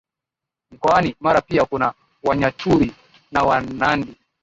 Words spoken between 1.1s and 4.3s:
Mara pia kuna Wanyaturu na Wanandi